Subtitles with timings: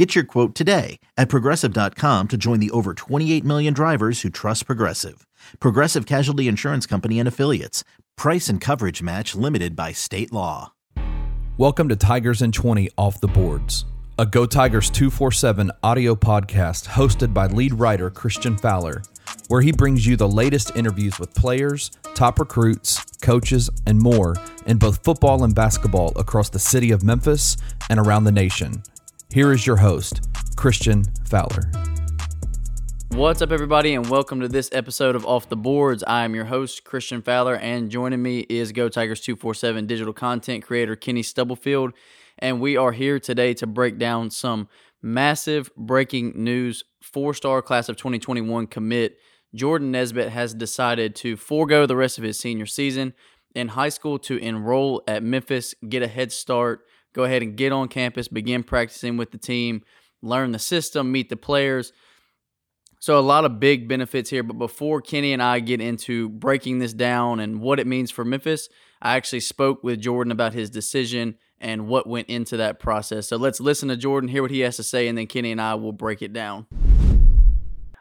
[0.00, 4.64] Get your quote today at progressive.com to join the over 28 million drivers who trust
[4.64, 5.26] Progressive.
[5.60, 7.84] Progressive Casualty Insurance Company and Affiliates.
[8.16, 10.72] Price and coverage match limited by state law.
[11.58, 13.84] Welcome to Tigers in 20 Off the Boards,
[14.18, 19.02] a Go Tigers 247 audio podcast hosted by lead writer Christian Fowler,
[19.48, 24.78] where he brings you the latest interviews with players, top recruits, coaches, and more in
[24.78, 27.58] both football and basketball across the city of Memphis
[27.90, 28.82] and around the nation.
[29.32, 31.70] Here is your host, Christian Fowler.
[33.10, 36.02] What's up, everybody, and welcome to this episode of Off the Boards.
[36.04, 40.64] I am your host, Christian Fowler, and joining me is Go Tigers 247 digital content
[40.64, 41.92] creator Kenny Stubblefield.
[42.40, 44.68] And we are here today to break down some
[45.00, 46.82] massive breaking news.
[47.00, 49.16] Four star class of 2021 commit
[49.54, 53.14] Jordan Nesbitt has decided to forego the rest of his senior season
[53.54, 57.72] in high school to enroll at Memphis, get a head start go ahead and get
[57.72, 59.82] on campus, begin practicing with the team,
[60.22, 61.92] learn the system, meet the players.
[63.02, 64.42] So, a lot of big benefits here.
[64.42, 68.26] But before Kenny and I get into breaking this down and what it means for
[68.26, 68.68] Memphis,
[69.00, 73.26] I actually spoke with Jordan about his decision and what went into that process.
[73.26, 75.60] So, let's listen to Jordan, hear what he has to say, and then Kenny and
[75.60, 76.66] I will break it down.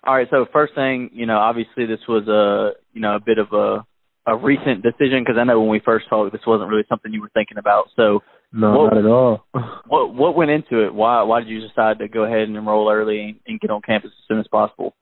[0.05, 0.27] All right.
[0.29, 3.85] So, first thing, you know, obviously this was a, you know, a bit of a,
[4.25, 7.21] a recent decision because I know when we first talked, this wasn't really something you
[7.21, 7.87] were thinking about.
[7.95, 8.21] So,
[8.51, 9.45] no, what, not at all.
[9.87, 10.93] what what went into it?
[10.93, 14.11] Why why did you decide to go ahead and enroll early and get on campus
[14.11, 14.95] as soon as possible?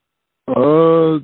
[0.47, 1.19] Uh,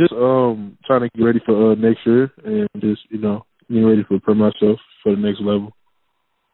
[0.00, 3.86] just um trying to get ready for uh, next year and just you know getting
[3.86, 5.72] ready to prepare myself for the next level.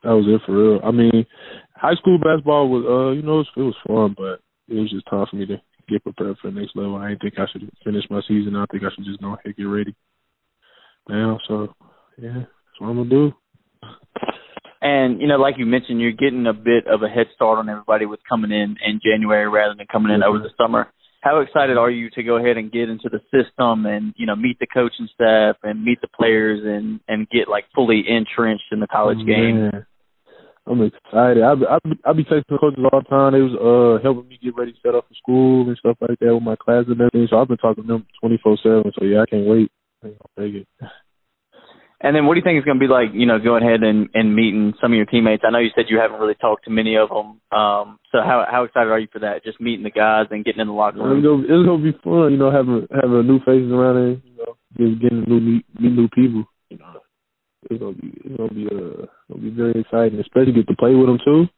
[0.04, 0.80] That was it for real.
[0.84, 1.26] I mean,
[1.74, 4.90] high school basketball was uh you know it was, it was fun, but it was
[4.90, 5.56] just time for me to
[5.88, 6.96] get prepared for the next level.
[6.96, 8.56] I didn't think I should finish my season.
[8.56, 9.94] I think I should just go ahead and get ready
[11.08, 11.38] now.
[11.48, 11.74] So
[12.18, 13.32] yeah, that's what I'm gonna do.
[14.80, 17.68] And you know, like you mentioned, you're getting a bit of a head start on
[17.68, 20.88] everybody with coming in in January rather than coming in over the summer.
[21.20, 24.36] How excited are you to go ahead and get into the system and you know
[24.36, 28.78] meet the coaching staff and meet the players and and get like fully entrenched in
[28.78, 29.70] the college game?
[30.64, 31.42] I'm excited.
[31.42, 33.32] I I I be texting the coaches all the time.
[33.32, 36.34] They was uh helping me get ready, set up for school and stuff like that
[36.34, 37.26] with my class and everything.
[37.28, 38.92] So I've been talking to them 24 seven.
[38.94, 39.72] So yeah, I can't wait.
[40.04, 40.68] I'll take it.
[42.00, 43.82] And then what do you think is going to be like, you know, going ahead
[43.82, 45.42] and, and meeting some of your teammates?
[45.44, 47.42] I know you said you haven't really talked to many of them.
[47.50, 49.42] Um, so how how excited are you for that?
[49.42, 51.18] Just meeting the guys and getting in the locker room.
[51.18, 54.36] It's gonna, it's gonna be fun, you know, having having new faces around there, you
[54.38, 56.44] know, just getting new meet, meet new people.
[56.70, 57.02] You know,
[57.68, 60.94] it's gonna be it's gonna be uh gonna be very exciting, especially get to play
[60.94, 61.50] with them too.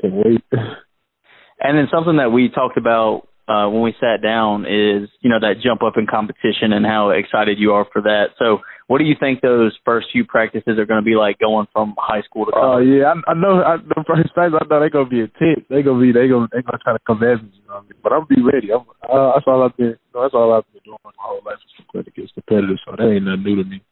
[0.00, 0.44] Can't wait.
[1.58, 5.38] and then something that we talked about uh, when we sat down is, you know,
[5.40, 8.34] that jump up in competition and how excited you are for that.
[8.38, 11.66] So, what do you think those first few practices are going to be like going
[11.72, 12.86] from high school to college?
[12.86, 13.58] Oh yeah, I, I know.
[13.58, 15.66] I, the first times I know they're going to be intense.
[15.68, 17.50] They're going to be they going they going to try to come at me.
[17.50, 17.98] You know what I mean?
[18.02, 18.70] But I'm be ready.
[18.70, 19.98] I'm, uh, that's all I've been.
[19.98, 22.78] You know, that's all I've been doing my whole life is to get competitive.
[22.86, 23.82] So that ain't nothing new to me.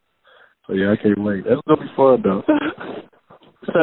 [0.67, 1.43] So yeah, I can't wait.
[1.43, 2.43] That's gonna be fun though.
[3.75, 3.83] so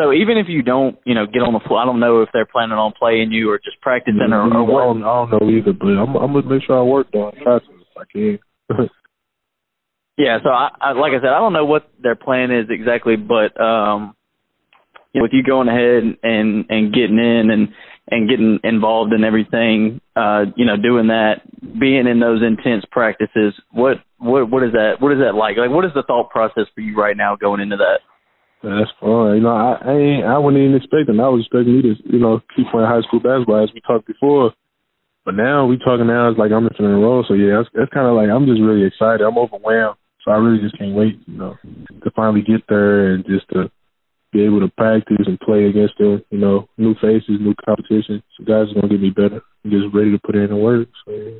[0.00, 2.30] so even if you don't, you know, get on the floor, I don't know if
[2.32, 4.82] they're planning on playing you or just practicing or, or what.
[4.82, 7.28] I don't, I don't know either, but I'm, I'm gonna make sure I work though.
[7.28, 8.38] I try to if I can.
[10.16, 13.16] yeah, so I, I, like I said, I don't know what their plan is exactly,
[13.16, 14.14] but um,
[15.12, 17.68] you know, with you going ahead and and getting in and
[18.10, 21.40] and getting involved in everything, uh, you know, doing that,
[21.80, 25.00] being in those intense practices, what what what is that?
[25.00, 25.56] What is that like?
[25.56, 28.00] Like, what is the thought process for you right now going into that?
[28.62, 29.36] That's fine.
[29.36, 31.18] You know, I I, I wasn't even expecting.
[31.18, 34.06] I was expecting me to, you know, keep playing high school basketball as we talked
[34.06, 34.52] before.
[35.24, 36.28] But now we talking now.
[36.28, 37.24] It's like I'm in a role.
[37.26, 39.24] So yeah, it's, it's kind of like I'm just really excited.
[39.24, 39.96] I'm overwhelmed.
[40.24, 41.56] So I really just can't wait, you know,
[42.02, 43.70] to finally get there and just to
[44.32, 48.22] be able to practice and play against the, you know, new faces, new competition.
[48.36, 49.42] So guys are gonna get me better.
[49.64, 50.88] I'm just ready to put in the work.
[51.04, 51.38] So yeah.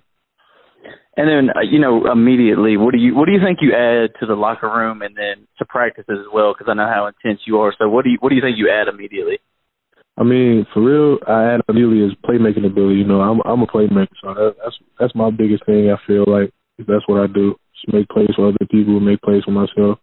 [1.17, 4.19] And then uh, you know immediately, what do you what do you think you add
[4.21, 6.53] to the locker room and then to practices as well?
[6.53, 7.73] Because I know how intense you are.
[7.79, 9.39] So what do you what do you think you add immediately?
[10.17, 12.97] I mean, for real, I add immediately is playmaking ability.
[12.97, 15.91] You know, I'm I'm a playmaker, so that, that's that's my biggest thing.
[15.91, 17.55] I feel like that's what I do:
[17.93, 19.99] make plays for other people, make plays for myself,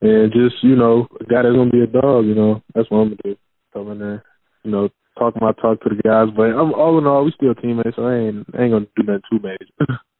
[0.00, 2.26] and just you know, a guy that's gonna be a dog.
[2.26, 3.36] You know, that's what I'm gonna do.
[3.72, 4.24] Come in there,
[4.64, 4.88] you know,
[5.18, 6.28] talk my talk to the guys.
[6.34, 9.02] But I'm all in all, we still teammates, so I ain't I ain't gonna do
[9.02, 9.66] nothing too major.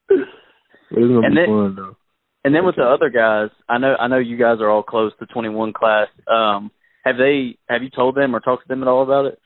[0.09, 1.97] but it's gonna and be then, fun though.
[2.45, 5.13] And then with the other guys, I know I know you guys are all close
[5.19, 6.09] to 21 class.
[6.31, 6.71] Um,
[7.05, 9.39] have they have you told them or talked to them at all about it?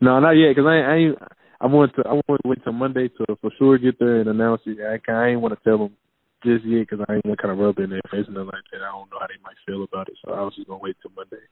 [0.00, 0.54] No, not yet.
[0.56, 1.18] Cause I ain't, I ain't,
[1.60, 4.28] I want to I want to wait till Monday to for sure get there and
[4.28, 4.78] announce it.
[4.80, 5.96] I, I ain't want to tell them
[6.44, 8.46] just yet because I ain't gonna kind of rub it in their face and nothing
[8.54, 8.82] like that.
[8.82, 10.96] I don't know how they might feel about it, so I was just gonna wait
[11.02, 11.44] till Monday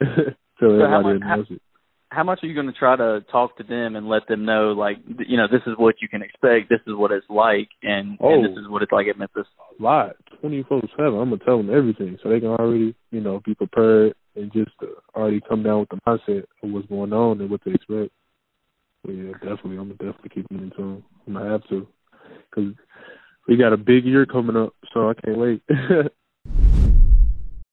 [0.58, 1.62] till So everybody much- announce it.
[2.10, 4.72] How much are you going to try to talk to them and let them know,
[4.72, 8.08] like, you know, this is what you can expect, this is what it's like, and,
[8.10, 8.42] and Oh.
[8.42, 9.46] this is what it's like at Memphis?
[9.80, 11.14] A lot, twenty four seven.
[11.18, 14.72] I'm gonna tell them everything so they can already you know be prepared and just
[14.82, 14.88] uh,
[15.18, 18.12] already come down with the mindset of what's going on and what to expect.
[19.08, 21.02] Yeah, definitely, I'm gonna definitely keep them in tune.
[21.26, 21.88] I'm gonna have to
[22.50, 22.74] because
[23.48, 25.62] we got a big year coming up, so I can't wait.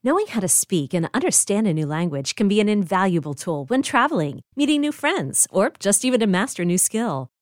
[0.02, 3.82] Knowing how to speak and understand a new language can be an invaluable tool when
[3.82, 7.30] traveling, meeting new friends, or just even to master a new skill.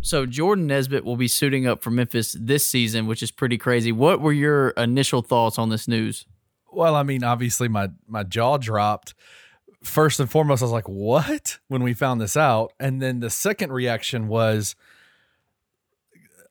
[0.00, 3.90] So Jordan Nesbitt will be suiting up for Memphis this season, which is pretty crazy.
[3.90, 6.26] What were your initial thoughts on this news?
[6.72, 9.14] Well, I mean, obviously my my jaw dropped.
[9.82, 13.30] First and foremost, I was like, "What?" when we found this out, and then the
[13.30, 14.74] second reaction was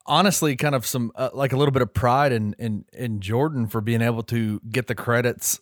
[0.06, 3.68] honestly kind of some uh, like a little bit of pride in in in Jordan
[3.68, 5.60] for being able to get the credits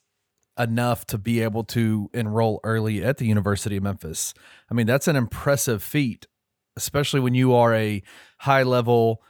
[0.57, 4.33] enough to be able to enroll early at the University of Memphis.
[4.69, 6.27] I mean, that's an impressive feat,
[6.75, 8.01] especially when you are a
[8.37, 9.21] high level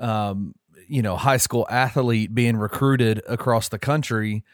[0.00, 0.54] um,
[0.88, 4.44] you know, high school athlete being recruited across the country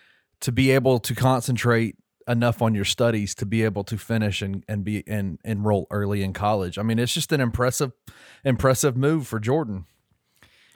[0.40, 1.96] to be able to concentrate
[2.28, 6.22] enough on your studies to be able to finish and, and be and enroll early
[6.22, 6.78] in college.
[6.78, 7.92] I mean, it's just an impressive
[8.44, 9.86] impressive move for Jordan.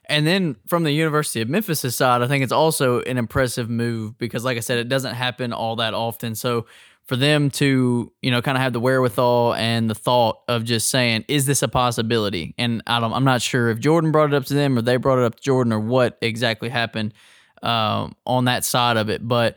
[0.06, 4.18] And then from the University of Memphis' side, I think it's also an impressive move
[4.18, 6.34] because, like I said, it doesn't happen all that often.
[6.34, 6.66] So
[7.04, 10.90] for them to, you know, kind of have the wherewithal and the thought of just
[10.90, 14.36] saying, "Is this a possibility?" And I don't, I'm not sure if Jordan brought it
[14.36, 17.14] up to them or they brought it up to Jordan or what exactly happened
[17.62, 19.26] um, on that side of it.
[19.26, 19.56] But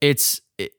[0.00, 0.72] it's, it,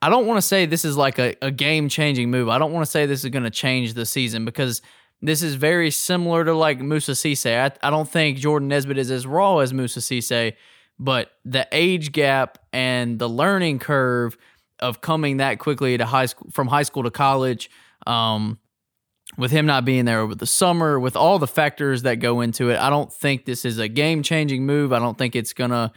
[0.00, 2.48] I don't want to say this is like a, a game changing move.
[2.48, 4.80] I don't want to say this is going to change the season because
[5.22, 7.46] this is very similar to like Musa Cisse.
[7.46, 10.54] I, I don't think Jordan Nesbitt is as raw as Musa Cisse,
[10.98, 14.36] but the age gap and the learning curve
[14.80, 17.70] of coming that quickly to high school from high school to college,
[18.06, 18.58] um,
[19.36, 22.70] with him not being there over the summer, with all the factors that go into
[22.70, 24.92] it, I don't think this is a game changing move.
[24.92, 25.92] I don't think it's gonna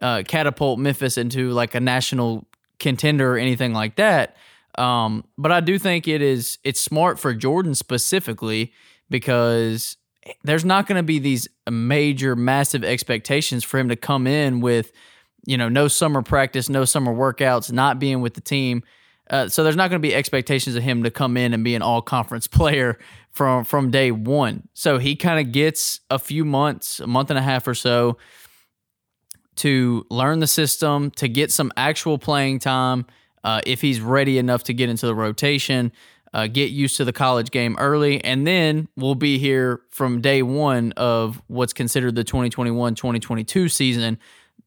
[0.00, 2.46] uh, catapult Memphis into like a national
[2.78, 4.36] contender or anything like that.
[4.76, 8.72] Um, but I do think it is it's smart for Jordan specifically
[9.10, 9.96] because
[10.44, 14.92] there's not going to be these major, massive expectations for him to come in with,
[15.46, 18.82] you know, no summer practice, no summer workouts, not being with the team.
[19.30, 21.74] Uh, so there's not going to be expectations of him to come in and be
[21.74, 22.98] an all conference player
[23.30, 24.68] from from day one.
[24.74, 28.18] So he kind of gets a few months, a month and a half or so,
[29.56, 33.06] to learn the system, to get some actual playing time.
[33.44, 35.92] Uh, if he's ready enough to get into the rotation,
[36.34, 40.42] uh, get used to the college game early, and then we'll be here from day
[40.42, 44.18] one of what's considered the 2021 2022 season.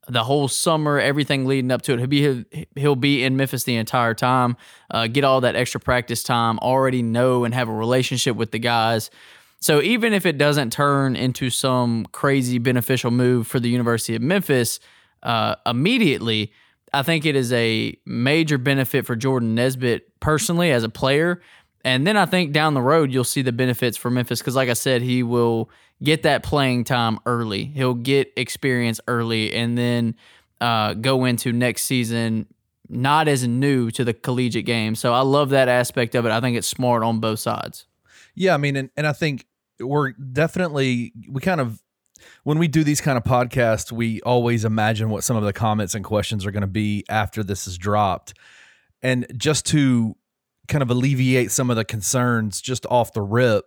[0.08, 3.76] The whole summer, everything leading up to it, he'll be he'll be in Memphis the
[3.76, 4.58] entire time.
[4.90, 6.58] Uh, get all that extra practice time.
[6.60, 9.12] Already know and have a relationship with the guys.
[9.60, 14.24] So even if it doesn't turn into some crazy beneficial move for the University of
[14.24, 14.80] Memphis
[15.22, 16.52] uh, immediately,
[16.92, 21.42] I think it is a major benefit for Jordan Nesbitt personally as a player.
[21.84, 24.70] And then I think down the road, you'll see the benefits for Memphis because, like
[24.70, 25.70] I said, he will
[26.04, 27.66] get that playing time early.
[27.66, 30.16] He'll get experience early and then
[30.60, 32.48] uh, go into next season
[32.92, 34.96] not as new to the collegiate game.
[34.96, 36.32] So I love that aspect of it.
[36.32, 37.88] I think it's smart on both sides.
[38.36, 39.48] Yeah, I mean, and, and I think
[39.80, 41.82] we're definitely, we kind of
[42.44, 45.96] when we do these kind of podcasts, we always imagine what some of the comments
[45.96, 48.34] and questions are going to be after this is dropped.
[49.02, 50.16] And just to
[50.72, 53.66] kind of alleviate some of the concerns just off the rip,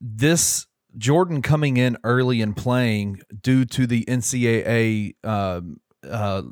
[0.00, 5.60] this Jordan coming in early and playing due to the NCAA, uh,
[6.08, 6.42] uh,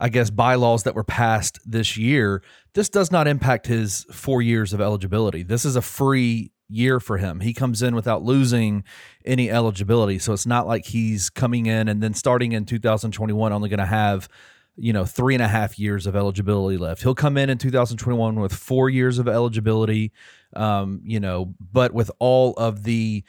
[0.00, 2.42] I guess, bylaws that were passed this year,
[2.74, 5.42] this does not impact his four years of eligibility.
[5.42, 7.40] This is a free year for him.
[7.40, 8.84] He comes in without losing
[9.24, 10.18] any eligibility.
[10.18, 13.86] So it's not like he's coming in and then starting in 2021 only going to
[13.86, 14.28] have,
[14.76, 17.02] you know, three and a half years of eligibility left.
[17.02, 20.12] He'll come in in 2021 with four years of eligibility,
[20.56, 23.22] um, you know, but with all of the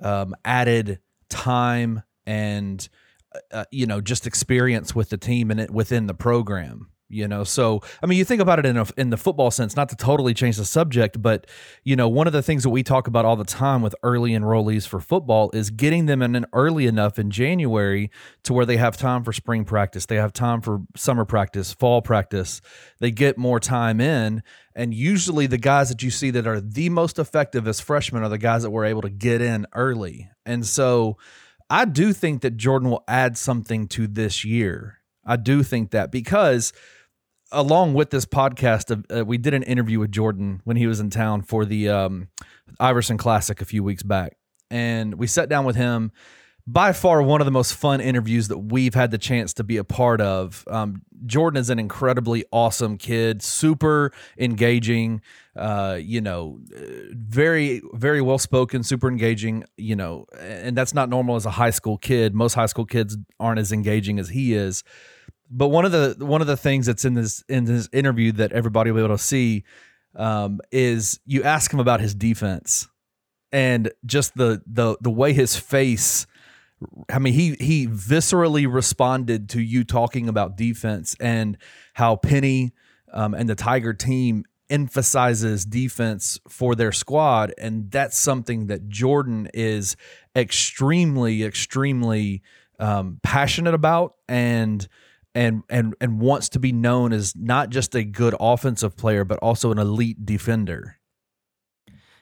[0.00, 2.88] um, added time and,
[3.52, 7.44] uh, you know, just experience with the team and it within the program you know?
[7.44, 9.96] So i mean you think about it in a, in the football sense not to
[9.96, 11.46] totally change the subject but
[11.84, 14.32] you know one of the things that we talk about all the time with early
[14.32, 18.10] enrollees for football is getting them in early enough in january
[18.42, 22.02] to where they have time for spring practice they have time for summer practice fall
[22.02, 22.60] practice
[23.00, 24.42] they get more time in
[24.74, 28.28] and usually the guys that you see that are the most effective as freshmen are
[28.28, 30.30] the guys that were able to get in early.
[30.46, 31.16] And so
[31.68, 34.98] i do think that jordan will add something to this year.
[35.26, 36.72] I do think that because
[37.52, 41.10] along with this podcast, uh, we did an interview with Jordan when he was in
[41.10, 42.28] town for the um,
[42.78, 44.36] Iverson Classic a few weeks back,
[44.70, 46.12] and we sat down with him.
[46.66, 49.78] By far, one of the most fun interviews that we've had the chance to be
[49.78, 50.64] a part of.
[50.68, 55.22] Um, Jordan is an incredibly awesome kid, super engaging.
[55.56, 59.64] Uh, you know, very very well spoken, super engaging.
[59.78, 62.34] You know, and that's not normal as a high school kid.
[62.34, 64.84] Most high school kids aren't as engaging as he is
[65.50, 68.52] but one of the one of the things that's in this in this interview that
[68.52, 69.64] everybody will be able to see
[70.16, 72.88] um, is you ask him about his defense
[73.52, 76.26] and just the the the way his face
[77.10, 81.56] I mean he he viscerally responded to you talking about defense and
[81.94, 82.72] how Penny
[83.12, 87.54] um, and the Tiger team emphasizes defense for their squad.
[87.58, 89.96] And that's something that Jordan is
[90.36, 92.42] extremely extremely
[92.78, 94.14] um, passionate about.
[94.28, 94.86] And
[95.38, 99.38] and and and wants to be known as not just a good offensive player but
[99.38, 100.96] also an elite defender.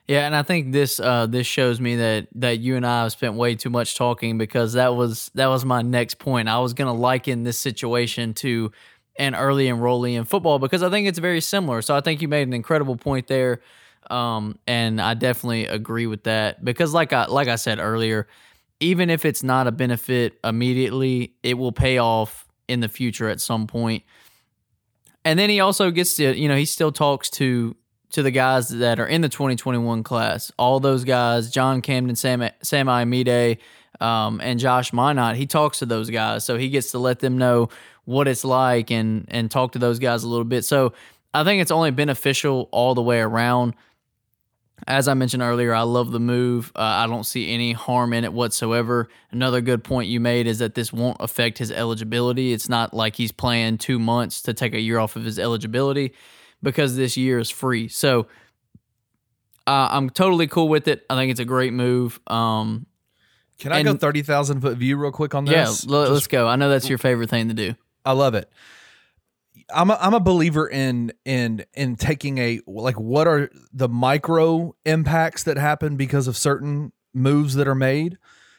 [0.06, 3.12] Yeah, and I think this uh, this shows me that that you and I have
[3.12, 6.48] spent way too much talking because that was that was my next point.
[6.48, 8.70] I was going to liken this situation to
[9.18, 11.80] an early enrollee in football because I think it's very similar.
[11.80, 13.62] So I think you made an incredible point there,
[14.10, 18.28] um, and I definitely agree with that because, like I like I said earlier,
[18.78, 23.40] even if it's not a benefit immediately, it will pay off in the future at
[23.40, 24.02] some point.
[25.24, 27.76] And then he also gets to, you know, he still talks to
[28.10, 30.52] to the guys that are in the 2021 class.
[30.58, 33.58] All those guys, John Camden, Sam Sam Imide,
[34.00, 36.44] um, and Josh Minott, he talks to those guys.
[36.44, 37.68] So he gets to let them know
[38.04, 40.64] what it's like and and talk to those guys a little bit.
[40.64, 40.92] So
[41.34, 43.74] I think it's only beneficial all the way around
[44.86, 46.70] as I mentioned earlier, I love the move.
[46.76, 49.08] Uh, I don't see any harm in it whatsoever.
[49.30, 52.52] Another good point you made is that this won't affect his eligibility.
[52.52, 56.12] It's not like he's playing two months to take a year off of his eligibility
[56.62, 57.88] because this year is free.
[57.88, 58.26] So
[59.66, 61.04] uh, I'm totally cool with it.
[61.08, 62.20] I think it's a great move.
[62.26, 62.86] Um,
[63.58, 65.84] Can I and, go 30,000 foot view real quick on this?
[65.84, 66.46] Yeah, let's go.
[66.46, 67.74] I know that's your favorite thing to do.
[68.04, 68.50] I love it.
[69.72, 74.74] I'm a, I'm a believer in in in taking a like what are the micro
[74.84, 78.18] impacts that happen because of certain moves that are made.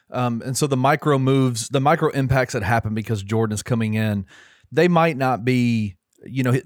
[0.09, 3.93] Um, and so the micro moves, the micro impacts that happen because Jordan is coming
[3.93, 4.25] in,
[4.71, 5.95] they might not be,
[6.25, 6.59] you know,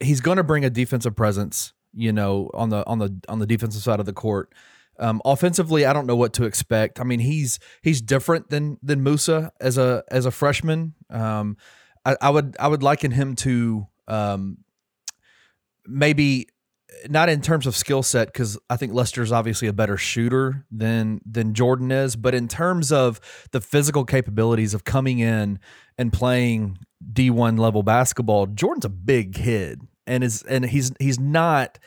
[0.00, 3.46] he's going to bring a defensive presence, you know, on the on the on the
[3.46, 4.52] defensive side of the court.
[4.98, 7.00] Um, offensively, I don't know what to expect.
[7.00, 10.94] I mean, he's he's different than than Musa as a as a freshman.
[11.10, 11.56] Um,
[12.04, 14.58] I, I would I would liken him to um,
[15.86, 16.48] maybe
[17.08, 21.20] not in terms of skill set because I think Lester's obviously a better shooter than
[21.24, 23.20] than Jordan is, but in terms of
[23.52, 25.58] the physical capabilities of coming in
[25.98, 26.78] and playing
[27.12, 31.78] D1 level basketball, Jordan's a big kid and is and he's he's not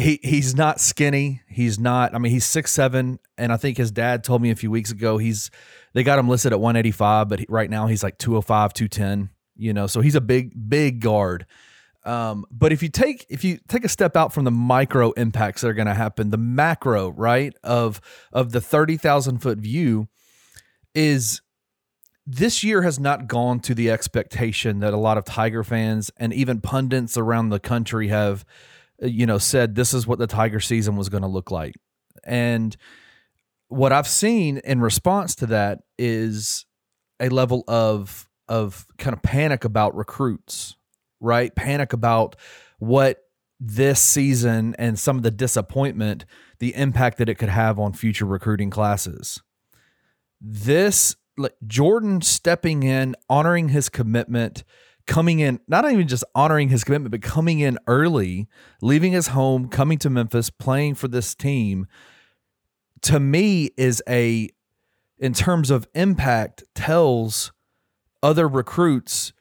[0.00, 1.42] he he's not skinny.
[1.48, 2.14] He's not.
[2.14, 4.90] I mean, he's six seven, and I think his dad told me a few weeks
[4.90, 5.50] ago he's
[5.92, 9.30] they got him listed at one eighty five, but right now he's like 205, 210,
[9.56, 11.46] You know, so he's a big big guard.
[12.04, 15.60] Um, but if you take if you take a step out from the micro impacts
[15.60, 18.00] that are going to happen, the macro right of
[18.32, 20.08] of the thirty thousand foot view
[20.94, 21.42] is
[22.26, 26.32] this year has not gone to the expectation that a lot of Tiger fans and
[26.32, 28.44] even pundits around the country have,
[29.00, 31.74] you know, said this is what the Tiger season was going to look like.
[32.24, 32.76] And
[33.68, 36.66] what I've seen in response to that is
[37.18, 40.74] a level of of kind of panic about recruits
[41.20, 41.54] right?
[41.54, 42.36] Panic about
[42.78, 43.18] what
[43.60, 46.24] this season and some of the disappointment,
[46.58, 49.42] the impact that it could have on future recruiting classes.
[50.40, 51.14] This
[51.66, 54.64] Jordan stepping in, honoring his commitment,
[55.10, 58.46] coming in, not even just honoring his commitment, but coming in early,
[58.80, 61.88] leaving his home, coming to Memphis, playing for this team,
[63.02, 64.48] to me is a,
[65.18, 67.50] in terms of impact, tells
[68.22, 69.32] other recruits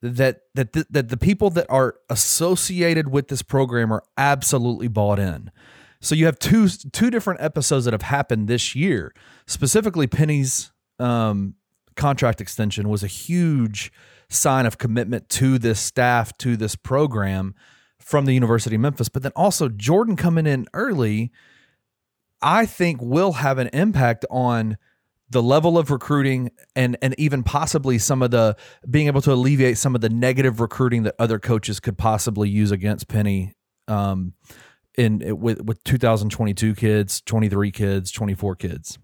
[0.00, 5.20] that that the, that the people that are associated with this program are absolutely bought
[5.20, 5.52] in.
[6.00, 9.14] So you have two two different episodes that have happened this year.
[9.46, 11.54] Specifically, Penny's um,
[11.96, 13.92] contract extension was a huge
[14.28, 17.54] sign of commitment to this staff, to this program
[17.98, 19.08] from the University of Memphis.
[19.08, 21.30] But then also Jordan coming in early,
[22.40, 24.76] I think will have an impact on
[25.30, 28.54] the level of recruiting and and even possibly some of the
[28.88, 32.70] being able to alleviate some of the negative recruiting that other coaches could possibly use
[32.70, 33.54] against Penny
[33.88, 34.34] um
[34.98, 38.98] in with with 2022 kids, 23 kids, 24 kids.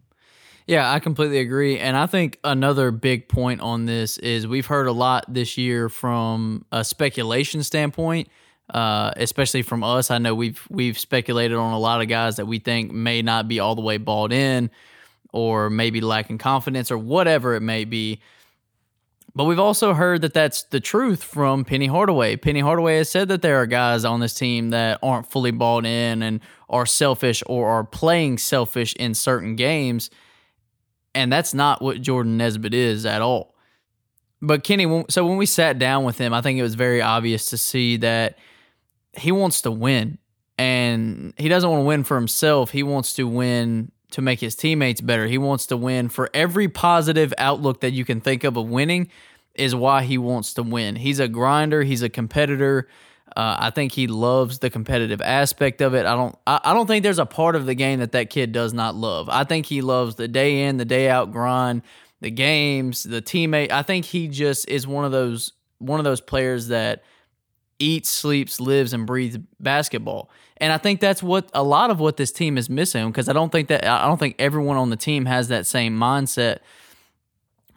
[0.68, 1.78] Yeah, I completely agree.
[1.78, 5.88] And I think another big point on this is we've heard a lot this year
[5.88, 8.28] from a speculation standpoint,
[8.68, 10.10] uh, especially from us.
[10.10, 13.48] I know we've we've speculated on a lot of guys that we think may not
[13.48, 14.70] be all the way balled in
[15.32, 18.20] or maybe lacking confidence or whatever it may be.
[19.34, 22.36] But we've also heard that that's the truth from Penny Hardaway.
[22.36, 25.86] Penny Hardaway has said that there are guys on this team that aren't fully bought
[25.86, 30.10] in and are selfish or are playing selfish in certain games.
[31.18, 33.56] And that's not what Jordan Nesbitt is at all.
[34.40, 37.46] But Kenny, so when we sat down with him, I think it was very obvious
[37.46, 38.38] to see that
[39.14, 40.18] he wants to win.
[40.58, 42.70] And he doesn't want to win for himself.
[42.70, 45.26] He wants to win to make his teammates better.
[45.26, 49.10] He wants to win for every positive outlook that you can think of of winning
[49.56, 50.94] is why he wants to win.
[50.94, 52.86] He's a grinder, he's a competitor.
[53.38, 56.04] Uh, I think he loves the competitive aspect of it.
[56.06, 56.36] I don't.
[56.44, 58.96] I, I don't think there's a part of the game that that kid does not
[58.96, 59.28] love.
[59.28, 61.82] I think he loves the day in, the day out grind,
[62.20, 63.70] the games, the teammate.
[63.70, 67.04] I think he just is one of those one of those players that
[67.78, 70.32] eats, sleeps, lives, and breathes basketball.
[70.56, 73.34] And I think that's what a lot of what this team is missing because I
[73.34, 76.58] don't think that I don't think everyone on the team has that same mindset.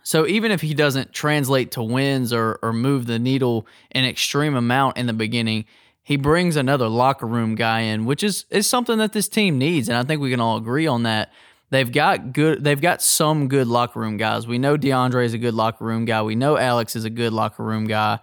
[0.03, 4.55] So even if he doesn't translate to wins or or move the needle an extreme
[4.55, 5.65] amount in the beginning,
[6.03, 9.87] he brings another locker room guy in, which is is something that this team needs,
[9.89, 11.31] and I think we can all agree on that.
[11.69, 12.63] They've got good.
[12.63, 14.45] They've got some good locker room guys.
[14.45, 16.21] We know DeAndre is a good locker room guy.
[16.21, 18.19] We know Alex is a good locker room guy.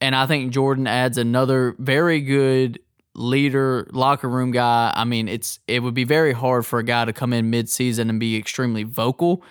[0.00, 2.78] And I think Jordan adds another very good
[3.14, 4.92] leader, locker room guy.
[4.94, 8.10] I mean, it's it would be very hard for a guy to come in mid-season
[8.10, 9.42] and be extremely vocal.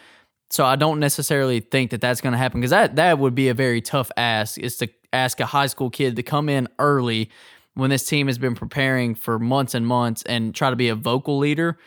[0.54, 3.50] So I don't necessarily think that that's going to happen because that that would be
[3.50, 4.60] a very tough ask.
[4.60, 7.32] Is to ask a high school kid to come in early
[7.74, 10.96] when this team has been preparing for months and months and try to be a
[10.96, 11.80] vocal leader.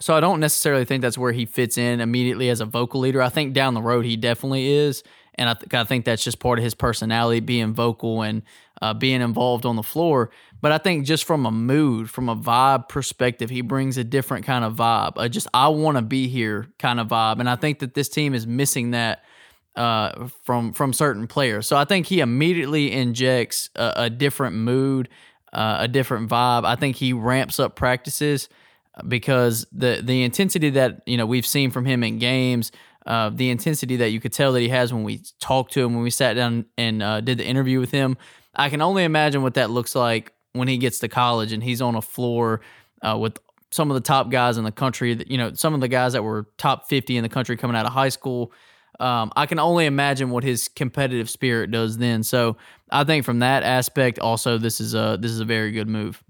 [0.00, 3.22] So I don't necessarily think that's where he fits in immediately as a vocal leader.
[3.22, 5.04] I think down the road he definitely is
[5.36, 8.42] and I, th- I think that's just part of his personality, being vocal and
[8.80, 10.30] uh, being involved on the floor.
[10.62, 14.46] But I think just from a mood, from a vibe perspective, he brings a different
[14.46, 15.12] kind of vibe.
[15.16, 18.08] A just I want to be here kind of vibe, and I think that this
[18.08, 19.24] team is missing that
[19.76, 21.66] uh, from from certain players.
[21.66, 25.08] So I think he immediately injects a, a different mood,
[25.52, 26.64] uh, a different vibe.
[26.64, 28.48] I think he ramps up practices
[29.08, 32.70] because the the intensity that you know we've seen from him in games
[33.06, 35.94] uh, the intensity that you could tell that he has when we talked to him,
[35.94, 38.16] when we sat down and uh, did the interview with him.
[38.54, 41.80] I can only imagine what that looks like when he gets to college and he's
[41.80, 42.60] on a floor
[43.02, 43.38] uh, with
[43.70, 45.14] some of the top guys in the country.
[45.14, 47.76] That you know, some of the guys that were top fifty in the country coming
[47.76, 48.52] out of high school.
[49.00, 52.22] um, I can only imagine what his competitive spirit does then.
[52.22, 52.56] So
[52.90, 56.22] I think from that aspect, also this is a this is a very good move.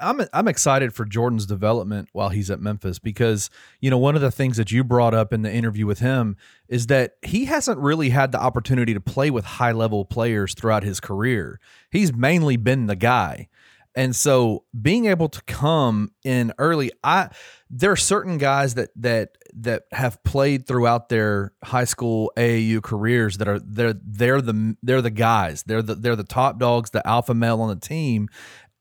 [0.00, 4.20] I'm I'm excited for Jordan's development while he's at Memphis because you know one of
[4.20, 6.36] the things that you brought up in the interview with him
[6.68, 10.82] is that he hasn't really had the opportunity to play with high level players throughout
[10.82, 11.60] his career.
[11.90, 13.48] He's mainly been the guy.
[13.96, 17.30] And so being able to come in early, I
[17.70, 23.38] there are certain guys that that that have played throughout their high school AAU careers
[23.38, 25.62] that are they're they're the they're the guys.
[25.62, 28.28] They're the they're the top dogs, the alpha male on the team.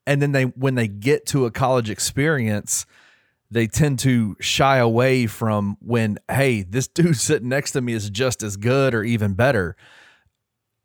[0.08, 2.86] And then they when they get to a college experience,
[3.52, 8.10] they tend to shy away from when, hey, this dude sitting next to me is
[8.10, 9.76] just as good or even better.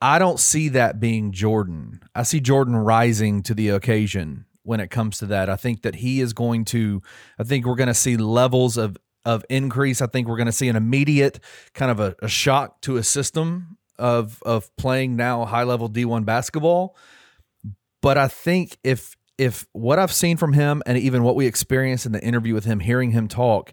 [0.03, 2.01] I don't see that being Jordan.
[2.15, 5.51] I see Jordan rising to the occasion when it comes to that.
[5.51, 7.03] I think that he is going to
[7.39, 10.01] I think we're going to see levels of of increase.
[10.01, 11.41] I think we're going to see an immediate
[11.75, 16.25] kind of a, a shock to a system of of playing now high level D1
[16.25, 16.97] basketball.
[18.03, 22.05] But I think if if what I've seen from him and even what we experienced
[22.05, 23.73] in the interview with him, hearing him talk,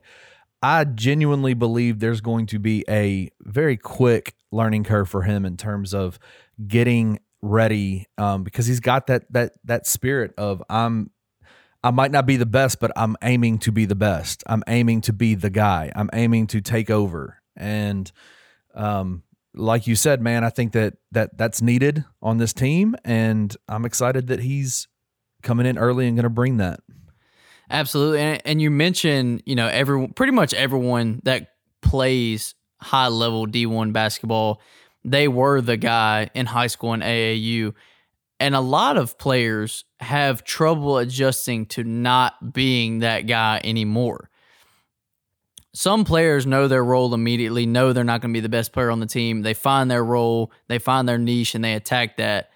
[0.63, 5.57] I genuinely believe there's going to be a very quick learning curve for him in
[5.57, 6.19] terms of
[6.67, 11.11] getting ready um, because he's got that that that spirit of I'm
[11.83, 14.43] I might not be the best, but I'm aiming to be the best.
[14.47, 15.91] I'm aiming to be the guy.
[15.95, 17.41] I'm aiming to take over.
[17.55, 18.11] And
[18.73, 19.23] um,
[19.57, 23.85] like you said, man, I think that that that's needed on this team, and I'm
[23.85, 24.87] excited that he's
[25.43, 26.79] coming in early and going to bring that.
[27.69, 31.49] Absolutely, and, and you mentioned you know every pretty much everyone that
[31.81, 34.61] plays high level D1 basketball,
[35.03, 37.73] they were the guy in high school and AAU.
[38.39, 44.29] And a lot of players have trouble adjusting to not being that guy anymore.
[45.77, 48.89] Some players know their role immediately, know they're not going to be the best player
[48.89, 49.43] on the team.
[49.43, 52.49] They find their role, they find their niche, and they attack that.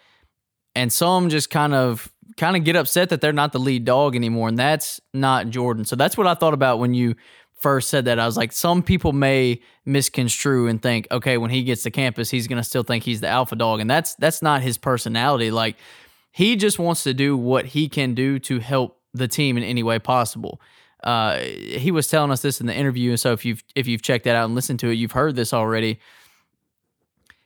[0.74, 4.16] And some just kind of kind of get upset that they're not the lead dog
[4.16, 5.86] anymore, and that's not Jordan.
[5.86, 7.14] So that's what I thought about when you
[7.60, 8.18] first said that.
[8.18, 12.32] I was like, some people may misconstrue and think, okay, when he gets to campus,
[12.32, 15.52] he's gonna still think he's the alpha dog, and that's that's not his personality.
[15.52, 15.76] Like
[16.32, 19.84] he just wants to do what he can do to help the team in any
[19.84, 20.60] way possible.
[21.04, 24.02] Uh, he was telling us this in the interview, and so if you've if you've
[24.02, 26.00] checked that out and listened to it, you've heard this already.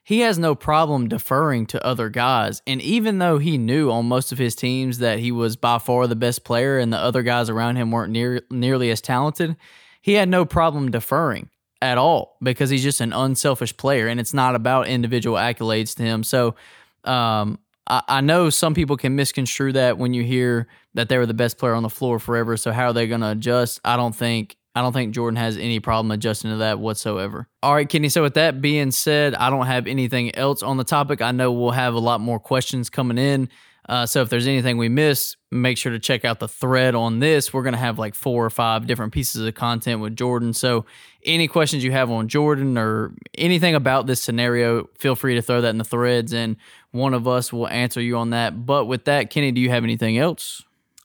[0.03, 4.31] He has no problem deferring to other guys, and even though he knew on most
[4.31, 7.49] of his teams that he was by far the best player, and the other guys
[7.49, 9.55] around him weren't near nearly as talented,
[10.01, 11.49] he had no problem deferring
[11.81, 16.03] at all because he's just an unselfish player and it's not about individual accolades to
[16.03, 16.23] him.
[16.23, 16.55] So
[17.03, 21.35] um, I, know some people can misconstrue that when you hear that they were the
[21.35, 22.57] best player on the floor forever.
[22.57, 23.79] So how are they going to adjust?
[23.85, 24.55] I don't think.
[24.77, 27.47] I don't think Jordan has any problem adjusting to that whatsoever.
[27.63, 28.09] All right, Kenny.
[28.09, 31.21] So, with that being said, I don't have anything else on the topic.
[31.21, 33.47] I know we'll have a lot more questions coming in.
[33.87, 37.19] Uh, so if there's anything we missed, make sure to check out the thread on
[37.19, 37.53] this.
[37.53, 40.53] We're going to have like four or five different pieces of content with Jordan.
[40.53, 40.85] So
[41.23, 45.61] any questions you have on Jordan or anything about this scenario, feel free to throw
[45.61, 46.57] that in the threads and
[46.91, 48.65] one of us will answer you on that.
[48.65, 50.63] But with that, Kenny, do you have anything else?